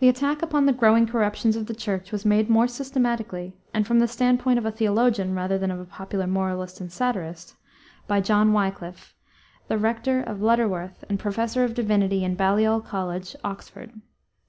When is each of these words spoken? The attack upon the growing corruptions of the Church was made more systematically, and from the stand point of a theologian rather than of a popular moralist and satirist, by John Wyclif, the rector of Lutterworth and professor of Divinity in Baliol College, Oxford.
The 0.00 0.08
attack 0.08 0.42
upon 0.42 0.66
the 0.66 0.72
growing 0.72 1.06
corruptions 1.06 1.54
of 1.54 1.66
the 1.66 1.72
Church 1.72 2.10
was 2.10 2.24
made 2.24 2.50
more 2.50 2.66
systematically, 2.66 3.54
and 3.72 3.86
from 3.86 4.00
the 4.00 4.08
stand 4.08 4.40
point 4.40 4.58
of 4.58 4.66
a 4.66 4.72
theologian 4.72 5.36
rather 5.36 5.56
than 5.56 5.70
of 5.70 5.78
a 5.78 5.84
popular 5.84 6.26
moralist 6.26 6.80
and 6.80 6.90
satirist, 6.90 7.54
by 8.08 8.20
John 8.20 8.50
Wyclif, 8.52 9.14
the 9.68 9.78
rector 9.78 10.20
of 10.20 10.42
Lutterworth 10.42 11.04
and 11.08 11.16
professor 11.20 11.62
of 11.62 11.74
Divinity 11.74 12.24
in 12.24 12.34
Baliol 12.34 12.80
College, 12.80 13.36
Oxford. 13.44 13.92